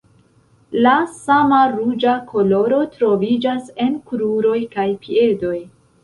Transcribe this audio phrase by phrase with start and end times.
[0.83, 5.59] La sama ruĝa koloro troviĝas en kruroj kaj piedoj.